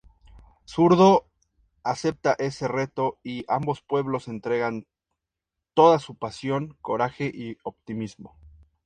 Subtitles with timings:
[0.65, 1.27] Zurdo
[1.83, 4.87] acepta ese reto, y ambos pueblos entregan
[5.75, 8.35] toda su pasión, coraje y optimismo.